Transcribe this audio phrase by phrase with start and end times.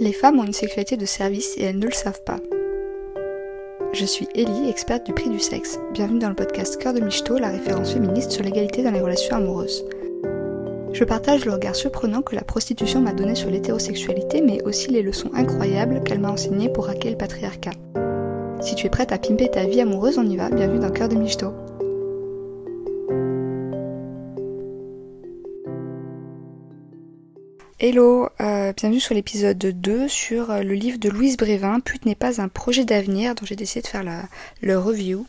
[0.00, 2.40] Les femmes ont une sexualité de service et elles ne le savent pas.
[3.92, 5.78] Je suis Ellie, experte du prix du sexe.
[5.92, 9.36] Bienvenue dans le podcast Cœur de Michto, la référence féministe sur l'égalité dans les relations
[9.36, 9.84] amoureuses.
[10.94, 15.02] Je partage le regard surprenant que la prostitution m'a donné sur l'hétérosexualité, mais aussi les
[15.02, 17.72] leçons incroyables qu'elle m'a enseignées pour hacker le patriarcat.
[18.62, 21.10] Si tu es prête à pimper ta vie amoureuse, on y va, bienvenue dans Cœur
[21.10, 21.52] de Michto.
[27.82, 32.14] Hello, euh, bienvenue sur l'épisode 2 sur euh, le livre de Louise Brévin, Pute n'est
[32.14, 34.22] pas un projet d'avenir, dont j'ai décidé de faire la,
[34.60, 35.26] le review.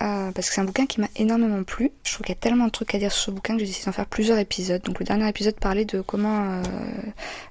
[0.00, 1.90] Euh, parce que c'est un bouquin qui m'a énormément plu.
[2.04, 3.66] Je trouve qu'il y a tellement de trucs à dire sur ce bouquin que j'ai
[3.66, 4.80] décidé d'en faire plusieurs épisodes.
[4.82, 6.62] Donc le dernier épisode parlait de comment euh,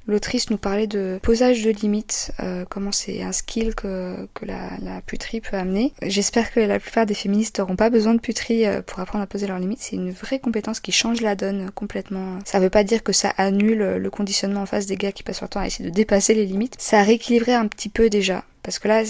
[0.08, 4.78] l'autrice nous parlait de posage de limites, euh, comment c'est un skill que, que la,
[4.82, 5.94] la, puterie peut amener.
[6.02, 9.48] J'espère que la plupart des féministes n'auront pas besoin de puterie pour apprendre à poser
[9.48, 9.80] leurs limites.
[9.82, 12.40] C'est une vraie compétence qui change la donne complètement.
[12.46, 15.42] Ça veut pas dire que ça annule le conditionnement en face des gars qui passent
[15.42, 16.76] leur temps à essayer de dépasser les limites.
[16.80, 19.04] Ça rééquilibrait un petit peu déjà parce que là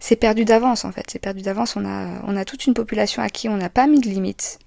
[0.00, 3.22] c'est perdu d'avance en fait, c'est perdu d'avance, on a, on a toute une population
[3.22, 4.58] à qui on n'a pas mis de limites,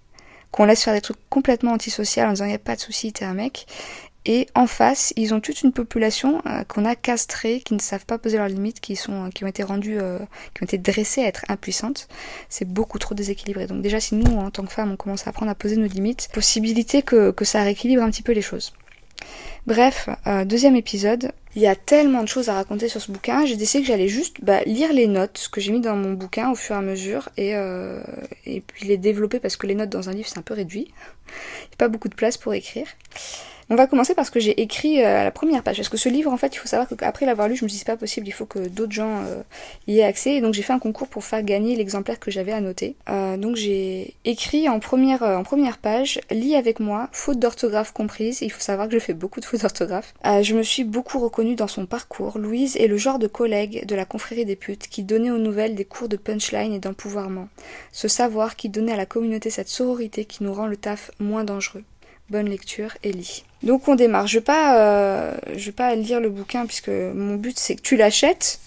[0.51, 3.11] qu'on laisse faire des trucs complètement antisociaux en disant il n'y a pas de souci,
[3.11, 3.67] t'es un mec,
[4.25, 8.05] et en face, ils ont toute une population euh, qu'on a castrée, qui ne savent
[8.05, 10.19] pas poser leurs limites, qui sont, qui ont été rendues, euh,
[10.53, 12.07] qui ont été dressées à être impuissantes.
[12.47, 13.67] C'est beaucoup trop déséquilibré.
[13.67, 15.87] Donc déjà, si nous, en tant que femmes, on commence à apprendre à poser nos
[15.87, 18.73] limites, possibilité que, que ça rééquilibre un petit peu les choses.
[19.65, 21.31] Bref, euh, deuxième épisode.
[21.55, 23.45] Il y a tellement de choses à raconter sur ce bouquin.
[23.45, 26.51] J'ai décidé que j'allais juste bah, lire les notes que j'ai mis dans mon bouquin
[26.51, 28.01] au fur et à mesure et, euh,
[28.45, 30.87] et puis les développer parce que les notes dans un livre c'est un peu réduit.
[31.61, 32.87] Il n'y a pas beaucoup de place pour écrire.
[33.71, 35.77] On va commencer parce que j'ai écrit euh, à la première page.
[35.77, 37.77] Parce que ce livre, en fait, il faut savoir qu'après l'avoir lu, je me dis
[37.77, 39.43] c'est pas possible, il faut que d'autres gens euh,
[39.87, 40.33] y aient accès.
[40.33, 42.95] Et donc j'ai fait un concours pour faire gagner l'exemplaire que j'avais annoté.
[43.09, 48.41] Euh, donc j'ai écrit en première, en première page, lis avec moi, faute d'orthographe comprise.
[48.41, 50.15] Il faut savoir que je fais beaucoup de fautes d'orthographe.
[50.25, 52.39] je me suis beaucoup reconnue dans son parcours.
[52.39, 55.75] Louise est le genre de collègue de la confrérie des putes qui donnait aux nouvelles
[55.75, 57.49] des cours de punchline et d'empouvoirment.
[57.91, 61.43] Ce savoir qui donnait à la communauté cette sororité qui nous rend le taf moins
[61.43, 61.83] dangereux.
[62.29, 63.43] Bonne lecture, Ellie.
[63.63, 64.27] Donc on démarre.
[64.27, 67.97] Je vais pas, euh, vais pas lire le bouquin puisque mon but c'est que tu
[67.97, 68.59] l'achètes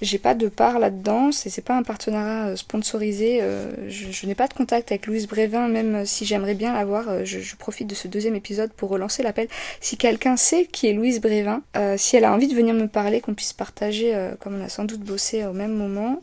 [0.00, 3.38] j'ai pas de part là-dedans, c'est pas un partenariat euh, sponsorisé.
[3.40, 7.24] Euh, je, n'ai pas de contact avec Louise Brévin, même si j'aimerais bien l'avoir.
[7.24, 9.48] Je, je, profite de ce deuxième épisode pour relancer l'appel.
[9.80, 11.62] Si quelqu'un sait qui est Louise Brévin,
[11.96, 14.84] si elle a envie de venir me parler, qu'on puisse partager, comme on a sans
[14.84, 16.22] doute bossé au même moment,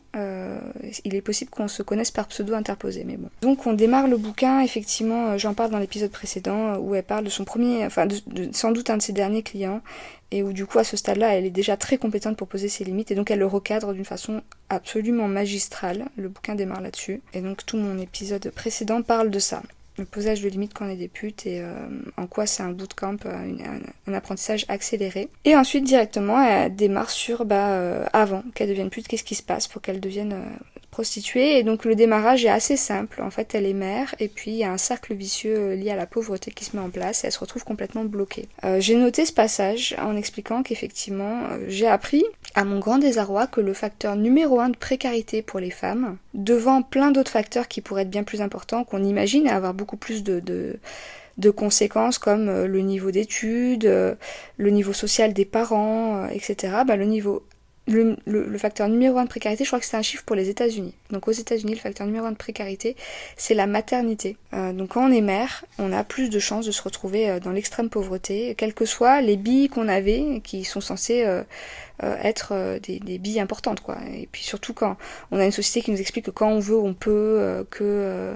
[1.06, 3.03] il est possible qu'on se connaisse par pseudo interposé.
[3.03, 3.30] Mais bon.
[3.41, 4.62] Donc on démarre le bouquin.
[4.62, 8.07] Effectivement, j'en parle dans l'épisode précédent où elle parle de son premier, enfin
[8.52, 9.81] sans doute un de ses derniers clients
[10.31, 12.84] et où du coup à ce stade-là elle est déjà très compétente pour poser ses
[12.84, 16.06] limites et donc elle le recadre d'une façon absolument magistrale.
[16.18, 19.63] Le bouquin démarre là-dessus et donc tout mon épisode précédent parle de ça.
[19.99, 21.73] Le posage de limites quand on est des putes et euh,
[22.15, 25.27] en quoi c'est un bootcamp, euh, un, apprentissage accéléré.
[25.43, 29.43] Et ensuite directement elle démarre sur bah euh, avant qu'elle devienne pute, qu'est-ce qui se
[29.43, 30.37] passe pour qu'elle devienne
[30.89, 31.57] prostituée.
[31.57, 33.22] Et donc le démarrage est assez simple.
[33.22, 35.91] En fait, elle est mère et puis il y a un cercle vicieux euh, lié
[35.91, 38.47] à la pauvreté qui se met en place et elle se retrouve complètement bloquée.
[38.63, 42.23] Euh, j'ai noté ce passage en expliquant qu'effectivement, euh, j'ai appris
[42.55, 46.81] à mon grand désarroi que le facteur numéro un de précarité pour les femmes, devant
[46.81, 50.23] plein d'autres facteurs qui pourraient être bien plus importants, qu'on imagine et avoir beaucoup plus
[50.23, 50.79] de,
[51.55, 56.79] conséquences comme le niveau d'études, le niveau social des parents, etc.
[56.85, 57.44] Bah, le niveau
[57.89, 60.94] le, facteur numéro un de précarité, je crois que c'est un chiffre pour les États-Unis.
[61.11, 62.95] Donc aux États-Unis, le facteur numéro un de précarité,
[63.35, 64.38] c'est la maternité.
[64.53, 67.39] Euh, donc quand on est mère, on a plus de chances de se retrouver euh,
[67.39, 71.44] dans l'extrême pauvreté, quelles que soient les billes qu'on avait, qui sont censées euh,
[72.01, 73.97] être des, des, billes importantes, quoi.
[74.13, 74.95] Et puis surtout quand
[75.31, 78.33] on a une société qui nous explique que quand on veut, on peut, que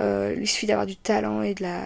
[0.00, 1.82] il suffit d'avoir du talent et de la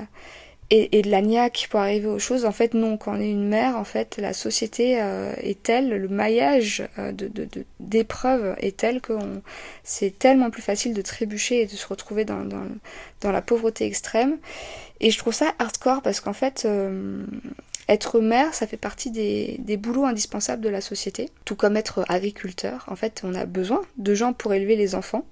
[0.70, 2.44] et, et, de la niaque pour arriver aux choses.
[2.44, 2.96] En fait, non.
[2.96, 7.12] Quand on est une mère, en fait, la société euh, est telle, le maillage euh,
[7.12, 7.48] de, de,
[7.80, 9.12] d'épreuves est tel que
[9.82, 12.66] c'est tellement plus facile de trébucher et de se retrouver dans, dans,
[13.20, 14.38] dans, la pauvreté extrême.
[15.00, 17.24] Et je trouve ça hardcore parce qu'en fait, euh,
[17.88, 22.04] être mère, ça fait partie des, des boulots indispensables de la société, tout comme être
[22.08, 22.84] agriculteur.
[22.86, 25.24] En fait, on a besoin de gens pour élever les enfants.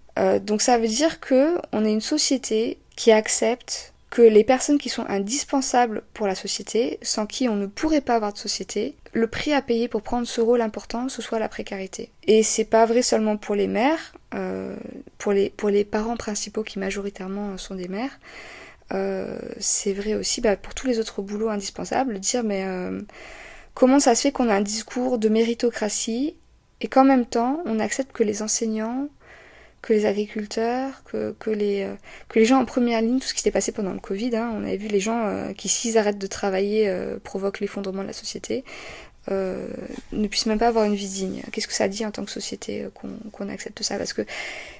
[0.43, 4.89] donc ça veut dire que on est une société qui accepte que les personnes qui
[4.89, 9.27] sont indispensables pour la société, sans qui on ne pourrait pas avoir de société, le
[9.27, 12.11] prix à payer pour prendre ce rôle important, ce soit la précarité.
[12.27, 14.77] Et c'est pas vrai seulement pour les mères, euh,
[15.19, 18.19] pour, les, pour les parents principaux qui majoritairement sont des mères,
[18.95, 23.01] euh, c'est vrai aussi bah, pour tous les autres boulots indispensables, dire mais euh,
[23.75, 26.35] comment ça se fait qu'on a un discours de méritocratie
[26.81, 29.09] et qu'en même temps on accepte que les enseignants
[29.83, 31.95] que les agriculteurs, que, que, les, euh,
[32.29, 34.35] que les gens en première ligne, tout ce qui s'est passé pendant le Covid.
[34.37, 38.03] Hein, on avait vu les gens euh, qui, s'ils arrêtent de travailler, euh, provoquent l'effondrement
[38.03, 38.65] de la société.
[39.31, 39.67] euh,
[40.13, 41.43] ne puisse même pas avoir une vie digne.
[41.53, 42.91] Qu'est-ce que ça dit en tant que société euh,
[43.33, 43.99] qu'on accepte ça?
[43.99, 44.23] Parce que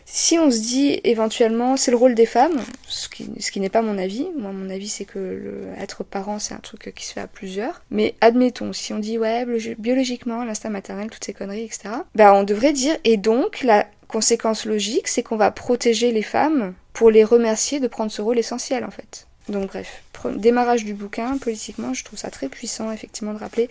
[0.05, 3.69] si on se dit éventuellement c'est le rôle des femmes, ce qui, ce qui n'est
[3.69, 7.05] pas mon avis, moi mon avis c'est que le, être parent c'est un truc qui
[7.05, 9.45] se fait à plusieurs, mais admettons, si on dit ouais
[9.79, 14.65] biologiquement l'instinct maternel, toutes ces conneries, etc., bah on devrait dire et donc la conséquence
[14.65, 18.85] logique c'est qu'on va protéger les femmes pour les remercier de prendre ce rôle essentiel
[18.85, 19.27] en fait.
[19.49, 20.03] Donc bref,
[20.37, 23.69] démarrage du bouquin, politiquement, je trouve ça très puissant, effectivement, de rappeler.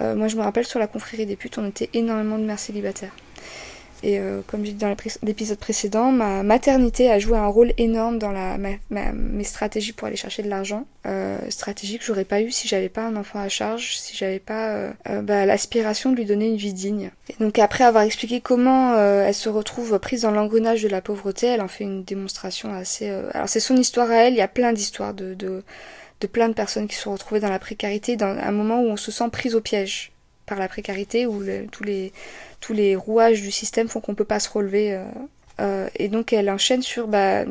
[0.00, 2.58] Euh, moi, je me rappelle sur la confrérie des putes, on était énormément de mères
[2.58, 3.12] célibataires.
[4.02, 8.18] Et euh, comme j'ai dit dans l'épisode précédent, ma maternité a joué un rôle énorme
[8.18, 10.86] dans la, mes stratégies pour aller chercher de l'argent.
[11.06, 14.38] Euh, stratégie que j'aurais pas eu si j'avais pas un enfant à charge, si j'avais
[14.38, 17.10] pas euh, euh, bah, l'aspiration de lui donner une vie digne.
[17.28, 21.46] Et donc après avoir expliqué comment elle se retrouve prise dans l'engrenage de la pauvreté,
[21.46, 23.08] elle en fait une démonstration assez...
[23.32, 25.62] Alors c'est son histoire à elle, il y a plein d'histoires de, de,
[26.20, 28.86] de plein de personnes qui se sont retrouvées dans la précarité, dans un moment où
[28.86, 30.12] on se sent prise au piège
[30.50, 32.12] par la précarité, où tous les
[32.60, 34.92] tous les rouages du système font qu'on peut pas se relever.
[34.92, 35.04] Euh,
[35.60, 37.44] euh, et donc elle enchaîne sur bah,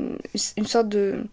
[0.57, 1.23] une sorte de,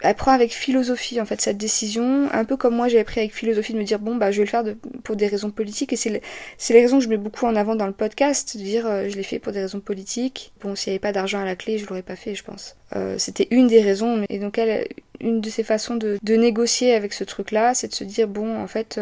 [0.00, 3.34] elle prend avec philosophie en fait cette décision, un peu comme moi j'avais pris avec
[3.34, 4.64] philosophie de me dire bon bah je vais le faire
[5.04, 7.86] pour des raisons politiques et c'est les raisons que je mets beaucoup en avant dans
[7.86, 10.52] le podcast, de dire euh, je l'ai fait pour des raisons politiques.
[10.62, 12.76] Bon s'il n'y avait pas d'argent à la clé je l'aurais pas fait je pense.
[13.16, 14.86] C'était une des raisons et donc elle
[15.20, 18.28] une de ses façons de, de négocier avec ce truc là c'est de se dire
[18.28, 19.00] bon en fait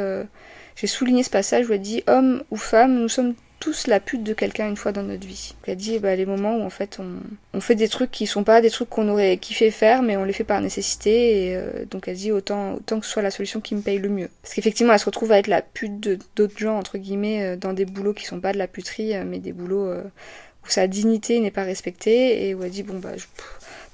[0.81, 4.23] j'ai souligné ce passage où elle dit homme ou femme nous sommes tous la pute
[4.25, 5.55] de quelqu'un une fois dans notre vie.
[5.67, 7.17] Elle dit bah, les moments où en fait on,
[7.53, 10.25] on, fait des trucs qui sont pas des trucs qu'on aurait kiffé faire mais on
[10.25, 13.31] les fait par nécessité et euh, donc elle dit autant, autant que ce soit la
[13.31, 14.31] solution qui me paye le mieux.
[14.41, 16.01] Parce qu'effectivement elle se retrouve à être la pute
[16.35, 19.25] d'autres gens entre guillemets euh, dans des boulots qui sont pas de la puterie euh,
[19.27, 23.13] mais des boulots où sa dignité n'est pas respectée et où elle dit bon bah
[23.19, 23.27] je,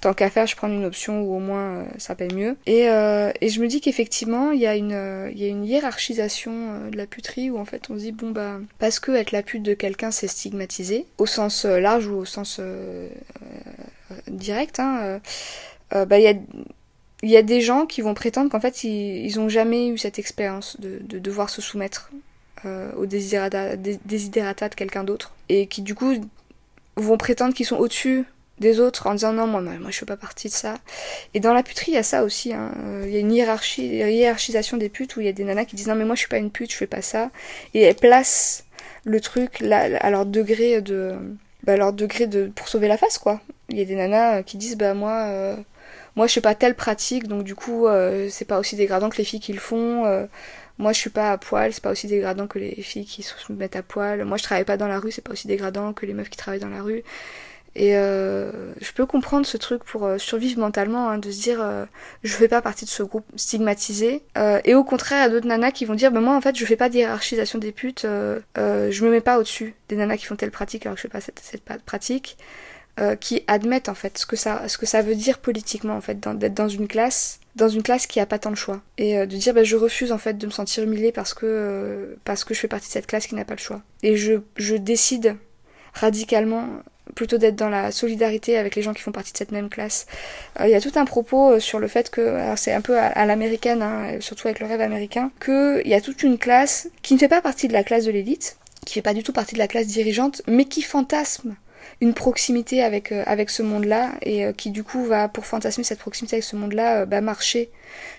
[0.00, 2.56] tant qu'à faire, je prends une option où au moins euh, ça paye mieux.
[2.66, 5.48] Et, euh, et je me dis qu'effectivement, il y, a une, euh, il y a
[5.48, 9.12] une hiérarchisation de la puterie où en fait on se dit, bon bah, parce que
[9.12, 12.60] être la pute de quelqu'un c'est stigmatisé, au sens large ou au sens
[14.28, 15.20] direct, hein,
[15.90, 16.34] bah il y a
[17.22, 19.96] il y a des gens qui vont prétendre qu'en fait ils, ils ont jamais eu
[19.96, 22.10] cette expérience de, de devoir se soumettre
[22.64, 26.14] euh, aux desiderata, de quelqu'un d'autre et qui du coup
[26.96, 28.24] vont prétendre qu'ils sont au-dessus
[28.58, 30.74] des autres en disant non moi moi je fais pas partie de ça
[31.34, 32.72] et dans la puterie il y a ça aussi hein.
[32.84, 35.66] Euh, il y a une hiérarchie hiérarchisation des putes où il y a des nanas
[35.66, 37.30] qui disent non mais moi je suis pas une pute je fais pas ça
[37.74, 38.64] et elles placent
[39.04, 41.14] le truc là à leur degré de
[41.64, 44.56] bah, leur degré de pour sauver la face quoi il y a des nanas qui
[44.56, 45.56] disent bah moi euh,
[46.16, 49.18] moi je fais pas telle pratique donc du coup euh, c'est pas aussi dégradant que
[49.18, 50.28] les filles qui le font
[50.78, 53.34] moi je suis pas à poil, c'est pas aussi dégradant que les filles qui se
[53.52, 54.24] mettent à poil.
[54.24, 56.36] Moi je travaille pas dans la rue, c'est pas aussi dégradant que les meufs qui
[56.36, 57.02] travaillent dans la rue.
[57.78, 58.50] Et euh,
[58.80, 61.84] je peux comprendre ce truc pour euh, survivre mentalement, hein, de se dire euh,
[62.22, 64.22] je fais pas partie de ce groupe stigmatisé.
[64.64, 66.76] Et au contraire, a d'autres nanas qui vont dire bah, moi en fait je fais
[66.76, 70.86] pas d'hierarchisation des putes, je me mets pas au-dessus des nanas qui font telle pratique
[70.86, 72.38] alors que je fais pas cette, cette pratique.
[73.20, 76.18] qui admettent en fait ce que ça ce que ça veut dire politiquement en fait
[76.18, 79.36] d'être dans une classe dans une classe qui a pas tant de choix et de
[79.36, 82.60] dire bah, je refuse en fait de me sentir humiliée parce que parce que je
[82.60, 85.36] fais partie de cette classe qui n'a pas le choix et je je décide
[85.92, 86.82] radicalement
[87.14, 90.06] plutôt d'être dans la solidarité avec les gens qui font partie de cette même classe.
[90.60, 92.98] Euh, il y a tout un propos euh, sur le fait que, c'est un peu
[92.98, 97.14] à, l'américaine, hein, surtout avec le rêve américain, qu'il y a toute une classe qui
[97.14, 99.54] ne fait pas partie de la classe de l'élite, qui fait pas du tout partie
[99.54, 101.56] de la classe dirigeante, mais qui fantasme
[102.00, 106.00] une proximité avec euh, avec ce monde-là et qui du coup va pour fantasmer cette
[106.00, 107.70] proximité avec ce monde-là bah, marcher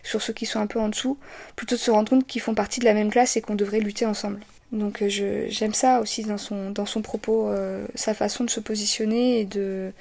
[0.04, 1.18] sur ceux qui sont un peu en dessous
[1.56, 3.80] plutôt de se rendre compte qu'ils font partie de la même classe et qu'on devrait
[3.80, 4.40] lutter ensemble.
[4.72, 5.08] Donc euh,
[5.50, 9.46] j'aime ça aussi dans son, dans son propos, euh, sa façon de se positionner et
[9.46, 9.94] de,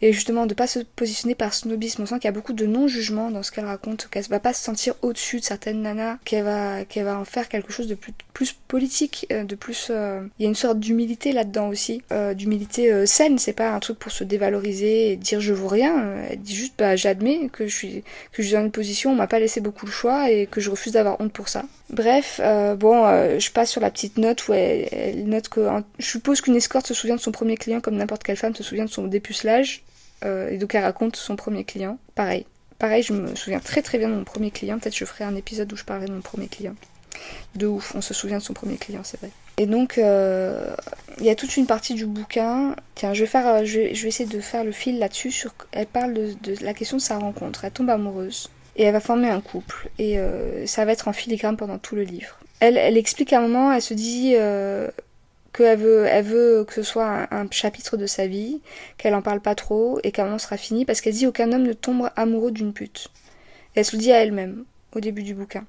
[0.00, 2.02] et justement de pas se positionner par snobisme.
[2.02, 4.52] On sent qu'il y a beaucoup de non-jugement dans ce qu'elle raconte, qu'elle va pas
[4.52, 7.94] se sentir au-dessus de certaines nanas, qu'elle va, qu'elle va en faire quelque chose de
[7.94, 9.88] plus, plus politique, euh, de plus.
[9.90, 13.38] Euh, il y a une sorte d'humilité là-dedans aussi, euh, d'humilité saine.
[13.38, 16.14] C'est pas un truc pour se dévaloriser et dire je vaux rien.
[16.30, 19.12] Elle dit juste bah j'admets que je suis que je suis dans une position où
[19.14, 21.64] on m'a pas laissé beaucoup le choix et que je refuse d'avoir honte pour ça.
[21.90, 22.40] Bref,
[22.76, 25.66] bon, je passe sur la petite note où elle, note que
[25.98, 28.62] je suppose qu'une escorte se souvient de son premier client comme n'importe quelle femme se
[28.62, 29.82] souvient de son dépucelage.
[30.24, 31.98] Euh, et donc elle raconte son premier client.
[32.14, 32.46] Pareil.
[32.78, 34.78] Pareil, je me souviens très très bien de mon premier client.
[34.78, 36.74] Peut-être je ferai un épisode où je parlerai de mon premier client.
[37.56, 39.30] De ouf, on se souvient de son premier client, c'est vrai.
[39.56, 40.72] Et donc, euh,
[41.18, 42.76] il y a toute une partie du bouquin.
[42.94, 45.32] Tiens, je vais, faire, euh, je vais, essayer de faire le fil là-dessus.
[45.32, 47.64] Sur, elle parle de, la question de sa rencontre.
[47.64, 48.50] Elle tombe amoureuse.
[48.76, 49.90] Et elle va former un couple.
[49.98, 50.20] Et
[50.66, 52.38] ça va être en filigrane pendant tout le livre.
[52.60, 54.36] Elle, elle explique à un moment, elle se dit
[55.52, 58.60] qu'elle veut, elle veut que ce soit un, chapitre de sa vie,
[58.96, 61.62] qu'elle en parle pas trop et qu'un moment sera fini parce qu'elle dit aucun homme
[61.62, 63.08] ne tombe amoureux d'une pute.
[63.74, 64.64] elle se le dit à elle-même.
[64.94, 65.64] au début du bouquin.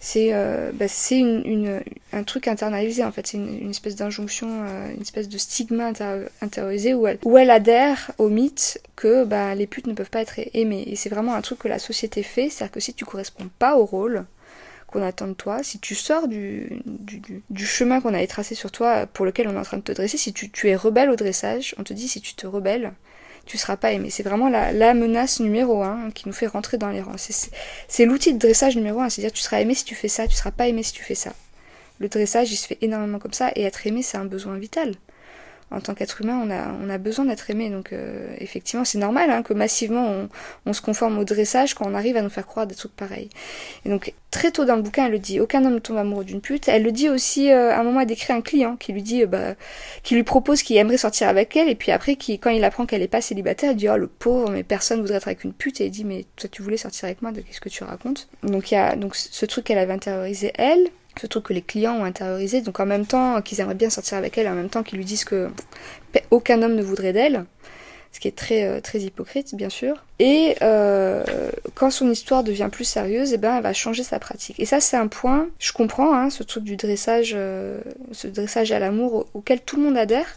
[0.00, 1.82] C'est euh, bah, une, une,
[2.12, 5.90] un truc internalisé en fait, c'est une, espèce d'injonction, euh, une espèce de stigma
[6.40, 10.20] intériorisé où elle, où elle adhère au mythe que bah, les putes ne peuvent pas
[10.20, 10.84] être aimées.
[10.86, 13.76] Et c'est vraiment un truc que la société fait, c'est-à-dire que si tu corresponds pas
[13.76, 14.26] au rôle,
[14.86, 16.80] qu'on attend de toi, si tu sors du,
[17.50, 19.92] du, chemin qu'on avait tracé sur toi, pour lequel on est en train de te
[19.92, 22.92] dresser, si tu, es rebelle au dressage, on te dit si tu te rebelles,
[23.46, 24.10] tu seras pas aimé.
[24.10, 27.16] C'est vraiment la, la, menace numéro un qui nous fait rentrer dans les rangs.
[27.16, 30.34] C'est l'outil de dressage numéro un, c'est-à-dire tu seras aimé si tu fais ça, tu
[30.34, 31.32] seras pas aimé si tu fais ça.
[31.98, 34.94] Le dressage, il se fait énormément comme ça, et être aimé, c'est un besoin vital
[35.70, 37.70] en tant qu'être humain, on a, on a besoin d'être aimé.
[37.70, 40.28] Donc euh, effectivement, c'est normal hein, que massivement on,
[40.66, 43.28] on, se conforme au dressage quand on arrive à nous faire croire des trucs pareils.
[43.84, 46.24] Et donc très tôt dans le bouquin, elle le dit, aucun homme ne tombe amoureux
[46.24, 46.68] d'une pute.
[46.68, 49.22] Elle le dit aussi euh, à un moment, elle décrit un client qui lui dit,
[49.22, 49.54] euh, bah,
[50.02, 52.86] qui lui propose qu'il aimerait sortir avec elle, et puis après, qui, quand il apprend
[52.86, 55.52] qu'elle est pas célibataire, il dit, oh le pauvre, mais personne voudrait être avec une
[55.52, 57.82] pute, et il dit, mais toi tu voulais sortir avec moi, de qu'est-ce que tu
[57.82, 58.28] racontes?
[58.42, 60.88] Donc il y a donc ce truc qu'elle avait intériorisé elle
[61.20, 62.60] ce truc que les clients ont intériorisé.
[62.60, 65.04] Donc en même temps qu'ils aimeraient bien sortir avec elle, en même temps qu'ils lui
[65.04, 65.48] disent que
[66.30, 67.44] aucun homme ne voudrait d'elle,
[68.12, 70.04] ce qui est très euh, très hypocrite bien sûr.
[70.18, 71.22] Et euh,
[71.74, 74.58] quand son histoire devient plus sérieuse, eh ben elle va changer sa pratique.
[74.58, 77.80] Et ça c'est un point, je comprends, hein, ce truc du dressage, euh,
[78.12, 80.36] ce dressage à l'amour auquel tout le monde adhère,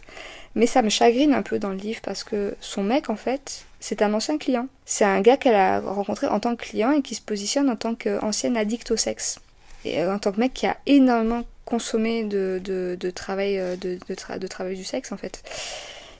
[0.54, 3.64] mais ça me chagrine un peu dans le livre parce que son mec en fait
[3.82, 4.68] c'est un ancien client.
[4.84, 7.76] C'est un gars qu'elle a rencontré en tant que client et qui se positionne en
[7.76, 9.40] tant qu'ancienne addict au sexe
[9.86, 15.16] euh, en tant que mec qui a énormément consommé de, euh, travail du sexe en
[15.16, 15.42] fait.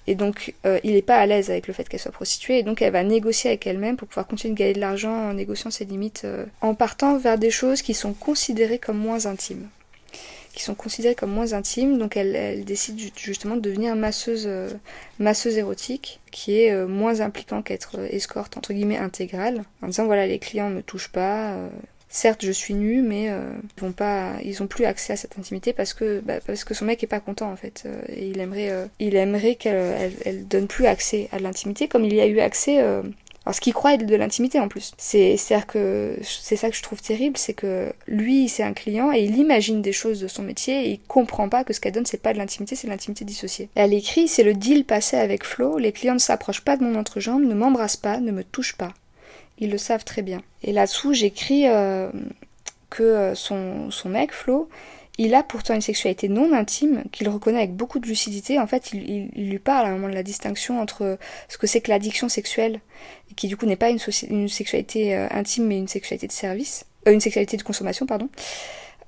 [0.06, 2.62] Et donc euh, il n'est pas à l'aise avec le fait qu'elle soit prostituée et
[2.62, 5.70] donc elle va négocier avec elle-même pour pouvoir continuer de gagner de l'argent en négociant
[5.70, 6.26] ses limites,
[6.62, 9.68] en partant vers des choses qui sont considérées comme moins intimes
[10.52, 11.96] qui sont considérées comme moins intimes.
[11.96, 14.50] Donc elle, décide justement de devenir masseuse,
[15.20, 20.40] masseuse érotique, qui est moins impliquant qu'être escorte entre guillemets intégrale, en disant voilà les
[20.40, 21.56] clients ne touchent pas,
[22.10, 25.38] certes je suis nue mais euh, ils vont pas ils ont plus accès à cette
[25.38, 28.28] intimité parce que bah, parce que son mec est pas content en fait euh, et
[28.28, 32.20] il aimerait euh, il aimerait qu'elle elle, donne plus accès à l'intimité comme il y
[32.20, 32.80] a eu accès
[33.46, 34.92] alors ce qu'il croit être de l'intimité en plus.
[34.98, 39.12] C'est c'est-à-dire que c'est ça que je trouve terrible, c'est que lui c'est un client
[39.12, 41.92] et il imagine des choses de son métier et il comprend pas que ce qu'elle
[41.92, 43.70] donne c'est pas de l'intimité, c'est de l'intimité dissociée.
[43.76, 46.98] Elle écrit c'est le deal passé avec Flo, les clients ne s'approchent pas de mon
[46.98, 48.92] entrejambe, ne m'embrassent pas, ne me touchent pas.
[49.60, 50.42] Ils le savent très bien.
[50.62, 52.10] Et là-dessous, j'écris euh,
[52.88, 54.68] que euh, son, son mec, Flo,
[55.18, 58.58] il a pourtant une sexualité non intime, qu'il reconnaît avec beaucoup de lucidité.
[58.58, 61.82] En fait, il, lui parle à un moment de la distinction entre ce que c'est
[61.82, 62.80] que l'addiction sexuelle,
[63.36, 63.98] qui du coup n'est pas une,
[64.30, 68.28] une sexualité euh, intime, mais une sexualité de service, une sexualité de consommation, pardon.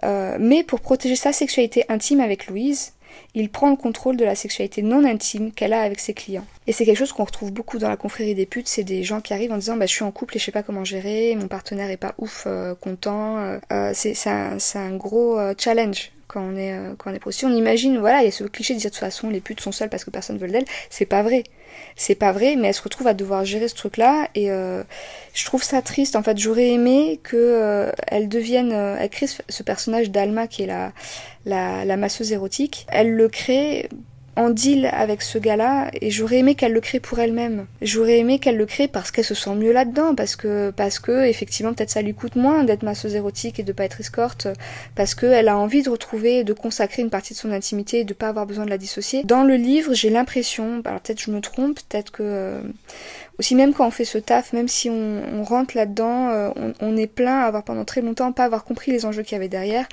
[0.03, 2.93] mais pour protéger sa sexualité intime avec Louise,
[3.35, 6.47] il prend le contrôle de la sexualité non intime qu'elle a avec ses clients.
[6.67, 9.21] Et c'est quelque chose qu'on retrouve beaucoup dans la confrérie des putes, c'est des gens
[9.21, 11.35] qui arrivent en disant bah je suis en couple et je sais pas comment gérer,
[11.37, 13.39] mon partenaire est pas ouf euh, content.
[13.39, 17.49] Euh, euh c'est un, un, gros euh, challenge quand on est quand on est prostituée.
[17.49, 19.61] On imagine voilà il y a ce cliché de dire de toute façon les putes
[19.61, 20.65] sont seules parce que personne veut d'elles.
[20.91, 21.45] C'est pas vrai
[21.97, 24.83] c'est pas vrai, mais elle se retrouve à devoir gérer ce truc-là et euh,
[25.35, 26.17] je trouve ça triste.
[26.17, 30.63] En fait, j'aurais aimé que euh, elle devienne, euh, elle crée ce personnage d'Alma qui
[30.63, 30.93] est la,
[31.45, 32.87] la masseuse érotique.
[32.89, 33.89] Elle le crée
[34.37, 37.67] en deal avec ce gars-là et j'aurais aimé qu'elle le crée pour elle-même.
[37.83, 41.27] J'aurais aimé qu'elle le crée parce qu'elle se sent mieux là-dedans, parce que parce que
[41.27, 44.49] effectivement peut-être ça lui coûte moins d'être masseuse érotique et de pas être escorte,
[44.95, 48.15] parce qu'elle a envie de retrouver, de consacrer une partie de son intimité et de
[48.15, 49.23] pas avoir besoin de la dissocier.
[49.25, 52.61] Dans le livre, j'ai l'impression, alors peut-être je me trompe, peut-être que euh,
[53.39, 57.09] aussi même quand on fait ce taf, même si on, rentre là-dedans, euh, on, est
[57.09, 59.87] plein à avoir pendant très longtemps pas avoir compris les enjeux qu'il y avait derrière.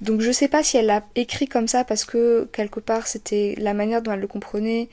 [0.00, 3.54] Donc je sais pas si elle l'a écrit comme ça parce que quelque part c'était
[3.58, 4.88] la manière dont elle le comprenait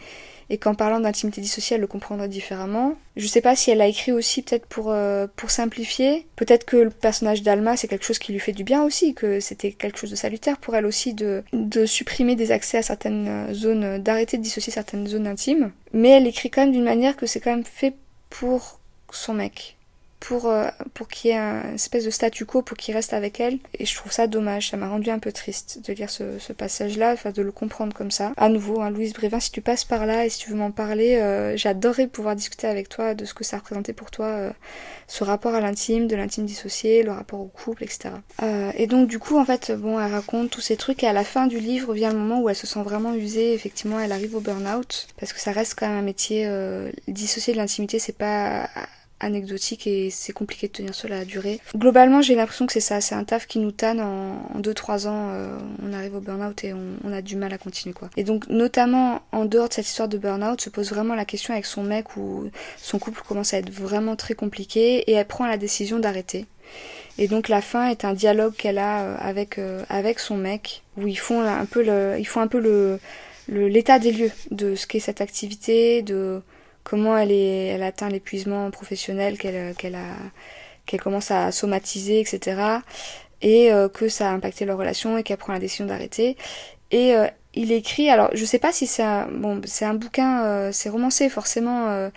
[0.50, 2.96] et qu'en parlant d'intimité dissociée, elle le comprendrait différemment.
[3.18, 6.26] Je sais pas si elle l'a écrit aussi peut-être pour euh, pour simplifier.
[6.36, 9.40] Peut-être que le personnage d'Alma c'est quelque chose qui lui fait du bien aussi, que
[9.40, 13.54] c'était quelque chose de salutaire pour elle aussi de de supprimer des accès à certaines
[13.54, 15.72] zones, d'arrêter de dissocier certaines zones intimes.
[15.94, 17.94] Mais elle écrit quand même d'une manière que c'est quand même fait
[18.30, 18.80] pour
[19.12, 19.77] son mec
[20.20, 23.40] pour, euh, pour qu'il y ait un espèce de statu quo, pour qu'il reste avec
[23.40, 23.60] elle.
[23.78, 26.54] Et je trouve ça dommage, ça m'a rendu un peu triste de lire ce, ce
[26.54, 28.34] passage-là, enfin de le comprendre comme ça.
[28.38, 30.72] À nouveau, hein, Louise Brévin, si tu passes par là et si tu veux m'en
[30.72, 34.52] parler, euh, j'adorerais pouvoir discuter avec toi de ce que ça représentait pour toi, euh,
[35.08, 38.10] ce rapport à l'intime, de l'intime dissocié, le rapport au couple, etc.
[38.42, 41.14] Euh, et donc du coup, en fait, bon, elle raconte tous ces trucs et à
[41.14, 44.12] la fin du livre vient le moment où elle se sent vraiment usée, effectivement, elle
[44.12, 46.50] arrive au burn-out, parce que ça reste quand même un métier
[47.08, 48.70] dissocié de l'intimité, c'est pas
[49.20, 51.60] anecdotique et c'est compliqué de tenir cela à durée.
[51.76, 55.30] Globalement, j'ai l'impression que c'est ça, c'est un taf qui nous tanne en 2-3 ans,
[55.32, 58.10] euh, on arrive au burn-out et on, a du mal à continuer quoi.
[58.18, 61.54] Et donc notamment en dehors de cette histoire de burn-out, se pose vraiment la question
[61.54, 65.48] avec son mec où son couple commence à être vraiment très compliqué et elle prend
[65.48, 66.46] la décision d'arrêter.
[67.18, 69.60] Et donc la fin est un dialogue qu'elle a avec
[69.90, 73.00] avec son mec où ils font un peu le ils font un peu le
[73.50, 76.42] l'état des lieux de ce qu'est cette activité, de
[76.88, 80.16] comment elle est elle atteint l'épuisement professionnel qu'elle qu'elle a
[80.86, 82.80] qu'elle commence à somatiser, etc.
[83.42, 86.38] Et que ça a impacté leur relation et qu'elle prend la décision d'arrêter.
[86.92, 87.14] Et
[87.58, 90.90] il écrit, alors je sais pas si c'est un, bon, c'est un bouquin, euh, c'est
[90.90, 92.10] romancé forcément, euh,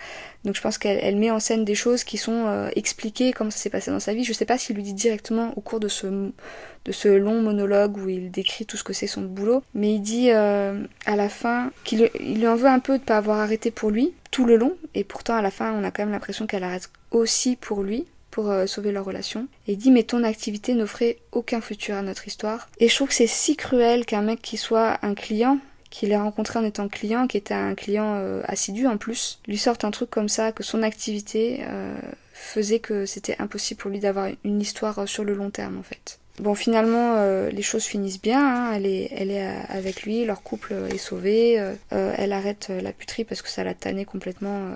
[0.45, 3.57] donc je pense qu'elle met en scène des choses qui sont euh, expliquées, comment ça
[3.57, 4.23] s'est passé dans sa vie.
[4.23, 7.97] Je sais pas s'il lui dit directement au cours de ce, de ce long monologue
[7.97, 10.75] où il décrit tout ce que c'est son boulot, mais il dit à
[11.07, 14.13] la fin qu'il il lui en veut un peu de pas avoir arrêté pour lui
[14.29, 16.89] tout le long, et pourtant à la fin on a quand même l'impression qu'elle arrête
[17.09, 19.47] aussi pour lui pour euh, sauver leur relation.
[19.67, 22.69] Et il dit mais ton activité n'offrait aucun futur à notre histoire.
[22.79, 25.59] Et je trouve que c'est si cruel qu'un mec qui soit un client,
[25.89, 29.57] qu'il ait rencontré en étant client, qui était un client euh, assidu en plus, lui
[29.57, 31.99] sorte un truc comme ça, que son activité euh,
[32.33, 36.17] faisait que c'était impossible pour lui d'avoir une histoire sur le long terme en fait.
[36.41, 38.39] Bon, finalement, euh, les choses finissent bien.
[38.43, 38.73] Hein.
[38.73, 41.59] Elle est, elle est euh, avec lui, leur couple est sauvé.
[41.59, 41.75] Euh,
[42.17, 44.71] elle arrête la puterie parce que ça l'a tanné complètement.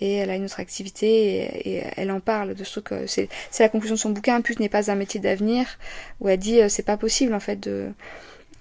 [0.00, 3.28] et elle a une autre activité et, elle en parle de ce que c'est.
[3.50, 4.40] C'est la conclusion de son bouquin.
[4.40, 5.66] Pute n'est pas un métier d'avenir.
[6.20, 7.90] Où elle dit c'est pas possible en fait de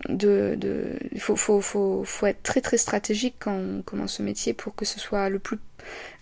[0.10, 4.24] de, de il faut, faut, faut, faut être très très stratégique quand on commence ce
[4.24, 5.60] métier pour que ce soit le plus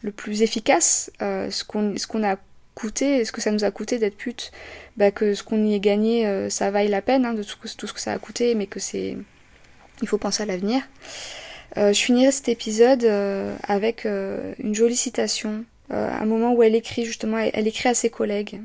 [0.03, 2.37] le plus efficace ce qu'on ce qu'on a
[2.75, 4.51] coûté, ce que ça nous a coûté d'être pute,
[4.97, 7.67] bah, que ce qu'on y ait gagné, euh, ça vaille la peine hein, de tout,
[7.67, 9.17] ce que ça a coûté, mais que c'est.
[10.01, 10.81] Il faut penser à l'avenir.
[11.77, 17.05] Euh, je finirai cet épisode euh, avec une jolie citation, un moment où elle écrit
[17.05, 18.61] justement, elle, écrit à ses collègues.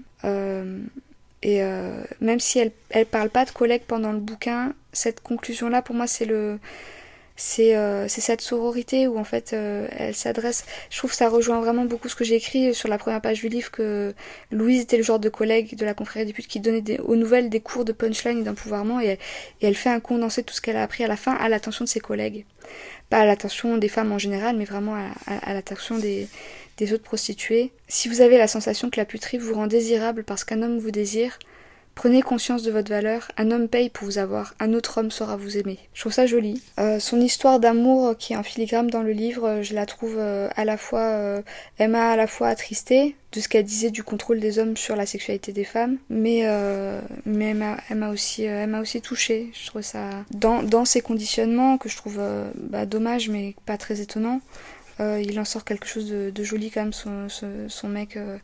[1.42, 1.60] et
[2.20, 6.06] même si elle, elle parle pas de collègues pendant le bouquin, cette conclusion-là, pour moi,
[6.06, 6.58] c'est le
[7.60, 10.64] euh, c'est cette sororité où en fait euh, elle s'adresse.
[10.90, 13.40] Je trouve que ça rejoint vraiment beaucoup ce que j'ai écrit sur la première page
[13.40, 14.14] du livre que
[14.50, 17.16] Louise était le genre de collègue de la confrérie des putes qui donnait des, aux
[17.16, 19.18] nouvelles des cours de punchline et d'empouvoirment et,
[19.60, 21.48] et, elle fait un condensé de tout ce qu'elle a appris à la fin à
[21.48, 22.46] l'attention de ses collègues.
[23.10, 26.28] Pas à l'attention des femmes en général, mais vraiment à, à, l'attention des,
[26.78, 27.70] des autres prostituées.
[27.86, 30.90] Si vous avez la sensation que la puterie vous rend désirable parce qu'un homme vous
[30.90, 31.38] désire,
[31.96, 35.38] Prenez conscience de votre valeur, un homme paye pour vous avoir, un autre homme saura
[35.38, 35.78] vous aimer.
[35.94, 36.62] Je trouve ça joli.
[36.78, 40.50] Euh, son histoire d'amour qui est en filigrane dans le livre, je la trouve euh,
[40.56, 41.40] à la fois, euh,
[41.78, 45.52] à la fois attristée de ce qu'elle disait du contrôle des hommes sur la sexualité
[45.52, 46.46] des femmes, mais
[47.24, 47.54] mais
[47.90, 49.50] elle m'a aussi, elle aussi touchée.
[49.54, 52.20] Je trouve ça dans dans ses conditionnements que je trouve
[52.54, 54.40] bah, dommage mais pas très étonnant.
[55.00, 58.16] Euh, il en sort quelque chose de, joli quand même, son, son, mec.
[58.16, 58.38] Euh.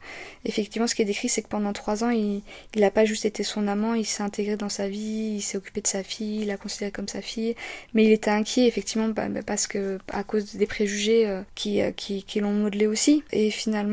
[0.44, 2.42] Effectivement, ce qui est décrit, c'est que pendant trois ans, il
[2.76, 5.80] n'a pas juste été son amant, il s'est intégré dans sa vie, il s'est occupé
[5.80, 7.54] de sa fille, il l'a considéré comme sa fille.
[7.94, 11.80] Mais il était inquiet, effectivement, bah, bah, parce que à cause des préjugés euh, qui,
[11.96, 13.24] qui, qui l'ont modelé aussi.
[13.32, 13.92] Et finalement,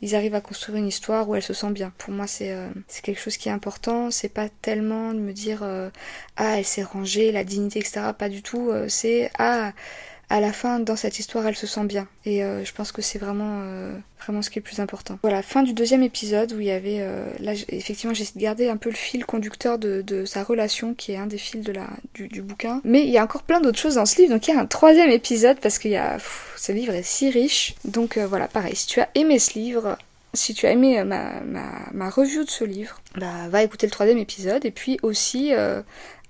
[0.00, 1.92] ils arrivent à construire une histoire où elle se sent bien.
[1.98, 2.54] Pour moi, c'est
[2.88, 4.10] c'est quelque chose qui est important.
[4.10, 5.62] C'est pas tellement de me dire
[6.36, 8.00] ah elle s'est rangée, la dignité, etc.
[8.18, 8.70] Pas du tout.
[8.88, 9.72] c'est ah
[10.32, 12.08] à la fin, dans cette histoire, elle se sent bien.
[12.24, 15.18] Et euh, je pense que c'est vraiment, euh, vraiment ce qui est le plus important.
[15.22, 18.78] Voilà, fin du deuxième épisode où il y avait, euh, là, effectivement, j'ai garder un
[18.78, 22.40] peu le fil conducteur de, sa relation, qui est un des fils de la, du,
[22.40, 22.80] bouquin.
[22.82, 24.60] Mais il y a encore plein d'autres choses dans ce livre, donc il y a
[24.60, 26.16] un troisième épisode parce qu'il y a,
[26.56, 27.74] ce livre est si riche.
[27.84, 29.98] Donc voilà, pareil, si tu as aimé ce livre,
[30.32, 33.92] si tu as aimé ma, ma, ma, review de ce livre, bah va écouter le
[33.92, 35.52] troisième épisode et puis aussi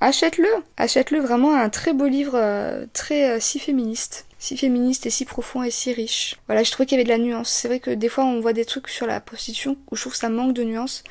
[0.02, 5.10] achète-le, achète-le vraiment un très beau livre, euh, très euh, si féministe, si féministe et
[5.10, 6.36] si profond et si riche.
[6.46, 7.48] Voilà, je trouvais qu'il y avait de la nuance.
[7.48, 10.12] C'est vrai que des fois on voit des trucs sur la prostitution où je trouve
[10.12, 11.04] que ça manque de nuance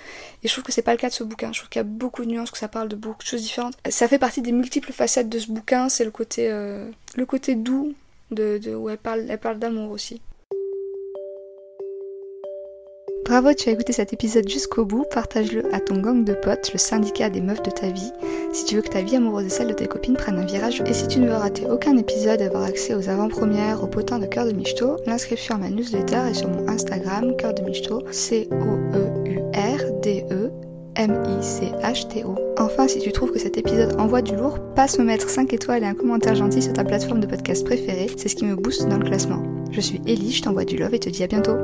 [0.43, 1.53] et je trouve que c'est pas le cas de ce bouquin.
[1.53, 3.41] Je trouve qu'il y a beaucoup de nuances, que ça parle de beaucoup de choses
[3.41, 3.75] différentes.
[3.89, 5.87] Ça fait partie des multiples facettes de ce bouquin.
[5.87, 7.93] C'est le côté, euh, le côté doux
[8.31, 10.21] de, de où elle parle, elle parle d'amour aussi.
[13.31, 15.05] Bravo, tu as écouté cet épisode jusqu'au bout.
[15.09, 18.11] Partage-le à ton gang de potes, le syndicat des meufs de ta vie,
[18.51, 20.83] si tu veux que ta vie amoureuse et celle de tes copines prennent un virage.
[20.85, 24.25] Et si tu ne veux rater aucun épisode, avoir accès aux avant-premières, aux potins de
[24.25, 28.51] Cœur de Michto, l'inscription à ma newsletter est sur mon Instagram, Cœur de Michto, C-O-E-U-R-D-E.
[30.97, 32.35] M-I-C-H-T-O.
[32.59, 35.83] Enfin, si tu trouves que cet épisode envoie du lourd, passe me mettre 5 étoiles
[35.83, 38.89] et un commentaire gentil sur ta plateforme de podcast préférée, c'est ce qui me booste
[38.89, 39.41] dans le classement.
[39.71, 41.55] Je suis Ellie, je t'envoie du love et te dis à bientôt.